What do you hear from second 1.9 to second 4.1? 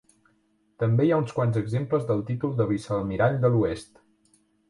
del títol de vicealmirall de l'oest.